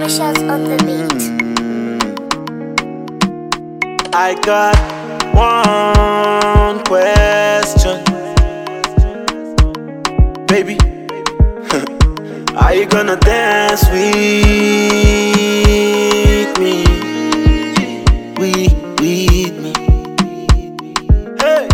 Precious 0.00 0.38
on 0.42 0.64
the 0.64 0.76
beat. 0.84 1.22
I 4.14 4.34
got 4.42 4.76
one 5.34 6.84
question, 6.84 8.04
baby. 10.46 10.76
Are 12.56 12.74
you 12.74 12.86
gonna 12.86 13.16
dance 13.16 13.88
with 13.90 14.14
me? 16.58 16.84
With, 18.36 18.72
with 19.00 19.54
me? 19.62 19.72
Hey, 21.38 21.68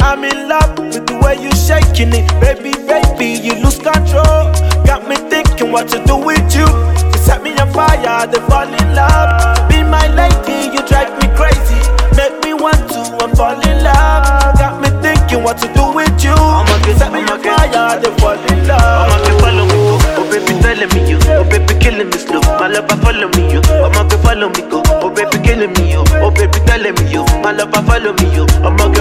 I'm 0.00 0.24
in 0.24 0.48
love 0.48 0.78
with 0.78 1.07
way 1.28 1.42
you 1.42 1.52
shaking 1.52 2.12
it, 2.16 2.26
baby, 2.40 2.72
baby. 2.88 3.36
You 3.44 3.54
lose 3.62 3.78
control, 3.78 4.48
got 4.88 5.06
me 5.08 5.16
thinking 5.28 5.70
what 5.72 5.88
to 5.92 5.98
do 6.04 6.16
with 6.16 6.48
you. 6.56 6.64
You 7.12 7.18
set 7.20 7.42
me 7.42 7.52
on 7.60 7.68
fire, 7.72 8.26
they 8.26 8.40
fall 8.48 8.68
in 8.68 8.88
love. 8.96 9.68
Be 9.68 9.82
my 9.82 10.06
lady, 10.16 10.72
you 10.72 10.80
drive 10.88 11.12
me 11.20 11.28
crazy, 11.36 11.80
make 12.16 12.36
me 12.44 12.54
want 12.54 12.80
to 12.92 13.00
and 13.24 13.32
fall 13.36 13.60
in 13.60 13.76
love. 13.84 14.56
Got 14.58 14.80
me 14.80 14.88
thinking 15.04 15.42
what 15.44 15.58
to 15.58 15.68
do 15.74 15.84
with 15.92 16.16
you. 16.24 16.36
Get- 16.84 16.96
set 16.98 17.12
me 17.12 17.20
on 17.28 17.40
fire, 17.42 18.00
they 18.00 18.12
fall 18.20 18.40
in 18.52 18.66
love. 18.66 19.12
follow 19.40 19.64
me 19.68 19.78
go. 19.84 19.98
Oh 20.16 20.24
baby 20.30 20.52
telling 20.62 20.88
me 20.94 21.00
you. 21.10 21.18
Oh 21.36 21.44
baby 21.44 21.74
killing 21.80 22.08
me 22.08 22.18
slow. 22.18 22.40
My 22.60 22.68
lover 22.68 22.96
follow 23.04 23.28
me 23.36 23.52
you. 23.52 23.60
I'ma 23.84 24.02
get 24.08 24.20
follow 24.24 24.48
me 24.48 24.62
go. 24.72 24.80
Oh 25.04 25.10
baby 25.10 25.36
killing 25.44 25.72
me 25.76 25.92
you. 25.92 26.02
Oh 26.24 26.30
baby 26.30 26.58
telling 26.66 26.94
me 26.94 27.12
you. 27.12 27.24
My 27.44 27.52
lover 27.52 27.82
follow 27.84 28.12
me 28.14 28.26
you. 28.34 28.44
I'ma 28.64 28.88
get 28.94 28.97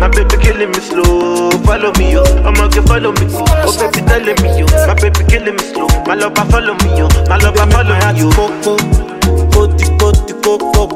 My 0.00 0.08
baby 0.08 0.36
killing 0.42 0.70
me 0.70 0.80
slow. 0.80 1.50
Follow 1.64 1.92
me 1.98 2.12
you. 2.12 2.22
I'ma 2.44 2.68
get 2.68 2.86
follow 2.88 3.12
me. 3.12 3.26
Oh 3.30 3.72
baby 3.78 4.00
telling 4.08 4.38
me 4.42 4.58
you. 4.58 4.66
My 4.86 4.94
baby 4.94 5.22
killing 5.28 5.56
me 5.56 5.62
slow. 5.72 5.86
My 6.06 6.14
lover 6.14 6.44
follow 6.50 6.74
me 6.82 6.96
you. 6.96 7.08
My 7.28 7.36
lover 7.36 7.66
follow 7.70 7.94
me 7.94 8.18
you. 8.18 8.30
Coco, 8.32 8.76
koti 9.52 9.86
koti 10.00 10.32
koko, 10.42 10.88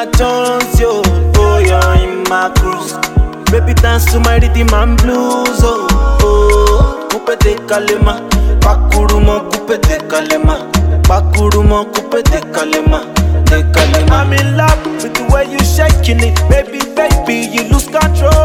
I 0.00 0.06
jones 0.16 0.78
you, 0.78 1.02
oh 1.42 1.58
you're 1.58 1.94
in 2.08 2.22
my 2.28 2.50
cruise. 2.58 2.92
Baby 3.50 3.74
dance 3.74 4.04
to 4.12 4.20
my 4.20 4.36
rhythm 4.38 4.72
and 4.72 4.96
blues, 4.98 5.60
oh 5.62 5.88
oh. 6.22 7.08
Kupete 7.10 7.56
kalema, 7.66 8.20
pakurumo 8.60 9.40
kupete 9.50 9.98
kalema, 10.08 10.56
pakurumo 11.08 11.84
kupete 11.86 12.40
kalema, 12.52 13.00
de 13.46 13.62
kalema. 13.72 14.22
I'm 14.22 14.32
in 14.32 14.56
love 14.56 14.86
with 15.02 15.14
the 15.14 15.24
way 15.32 15.50
you 15.50 15.58
shaking 15.64 16.20
it, 16.20 16.36
baby, 16.48 16.78
baby, 16.94 17.48
you 17.52 17.64
lose 17.72 17.88
control. 17.88 18.37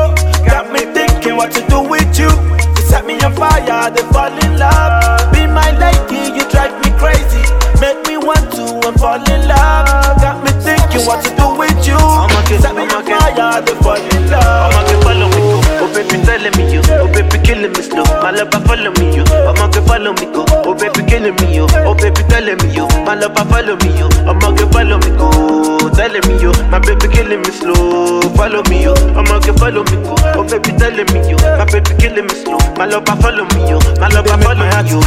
Get- 13.02 13.20
set 13.22 13.22
I'ma 13.22 13.26
on 13.28 13.36
get- 13.36 13.38
fire, 13.38 13.62
they 13.62 13.76
fall 13.82 13.96
in 13.98 14.30
love. 14.30 14.74
I'ma 14.74 15.02
follow 15.04 15.28
me 15.30 15.42
go. 15.52 15.60
Oh 15.84 15.88
baby 15.94 16.18
telling 16.26 16.54
me 16.58 16.74
you. 16.74 16.82
Oh 17.02 17.08
baby 17.08 17.38
killing 17.44 17.72
me 17.74 17.82
slow. 17.82 18.04
My 18.22 18.32
lover 18.32 18.60
follow 18.68 18.92
me 19.00 19.16
you. 19.16 19.24
I'ma 19.50 19.68
follow 19.88 20.14
me 20.14 20.26
go. 20.34 20.46
Oh 20.66 20.74
baby 20.74 21.02
killing 21.10 21.36
me 21.42 21.56
you. 21.56 21.68
Oh 21.86 21.94
baby 21.96 22.24
telling 22.30 22.58
me 22.64 22.70
you. 22.74 22.88
My 23.06 23.16
lover 23.16 23.46
follow 23.50 23.76
me 23.84 23.90
you. 23.98 24.08
I'ma 24.30 24.48
follow 24.72 24.98
me 25.00 25.10
go. 25.18 25.90
Telling 25.94 26.26
me 26.28 26.42
you. 26.42 26.52
My 26.72 26.80
baby 26.80 27.08
killing 27.08 27.42
me 27.42 27.52
slow. 27.52 28.22
Follow 28.36 28.64
me 28.70 28.84
you. 28.84 28.94
I'ma 29.18 29.40
follow 29.60 29.84
me 29.84 29.98
go. 30.04 30.16
Oh 30.36 30.44
baby 30.44 30.72
telling 30.78 31.06
me 31.14 31.20
you. 31.30 31.38
My 31.38 31.66
baby 31.66 31.92
killing 32.00 32.26
me 32.26 32.36
slow. 32.36 32.58
My 32.78 32.86
lover 32.86 33.16
follow 33.22 33.46
me 33.54 33.70
you. 33.70 33.80
My 34.00 34.08
lover 34.10 34.38
follow 34.42 34.66
me 34.66 34.90
you. 34.90 35.00